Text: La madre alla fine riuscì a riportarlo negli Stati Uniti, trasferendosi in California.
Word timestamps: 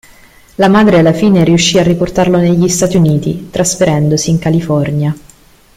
La 0.55 0.67
madre 0.67 0.97
alla 0.97 1.13
fine 1.13 1.43
riuscì 1.43 1.77
a 1.77 1.83
riportarlo 1.83 2.37
negli 2.39 2.67
Stati 2.69 2.97
Uniti, 2.97 3.51
trasferendosi 3.51 4.31
in 4.31 4.39
California. 4.39 5.15